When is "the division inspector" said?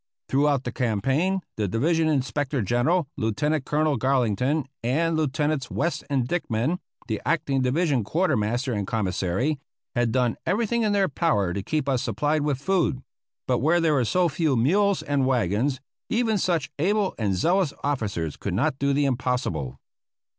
1.57-2.59